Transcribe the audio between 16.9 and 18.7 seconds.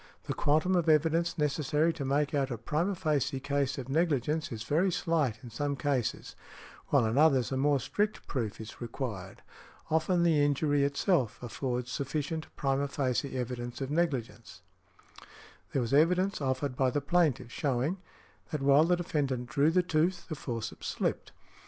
plaintiff showing, that